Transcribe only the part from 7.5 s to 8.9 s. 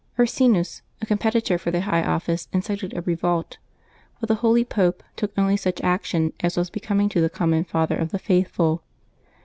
father of the faithful.